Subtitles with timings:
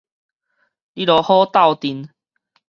[0.03, 0.05] 你都
[1.21, 2.09] 好鬥陣